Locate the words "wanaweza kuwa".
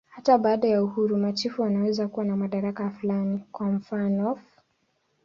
1.61-2.25